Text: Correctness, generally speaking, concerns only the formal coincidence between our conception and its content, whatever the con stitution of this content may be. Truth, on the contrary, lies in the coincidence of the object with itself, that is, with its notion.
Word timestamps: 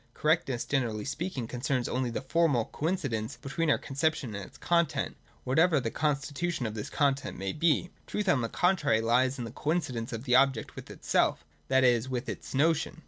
Correctness, 0.15 0.65
generally 0.65 1.05
speaking, 1.05 1.45
concerns 1.47 1.87
only 1.87 2.09
the 2.09 2.23
formal 2.23 2.65
coincidence 2.71 3.37
between 3.37 3.69
our 3.69 3.77
conception 3.77 4.33
and 4.33 4.43
its 4.47 4.57
content, 4.57 5.15
whatever 5.43 5.79
the 5.79 5.91
con 5.91 6.15
stitution 6.15 6.65
of 6.65 6.73
this 6.73 6.89
content 6.89 7.37
may 7.37 7.53
be. 7.53 7.91
Truth, 8.07 8.27
on 8.27 8.41
the 8.41 8.49
contrary, 8.49 8.99
lies 8.99 9.37
in 9.37 9.45
the 9.45 9.51
coincidence 9.51 10.11
of 10.11 10.23
the 10.23 10.35
object 10.35 10.75
with 10.75 10.89
itself, 10.89 11.45
that 11.67 11.83
is, 11.83 12.09
with 12.09 12.27
its 12.29 12.55
notion. 12.55 12.99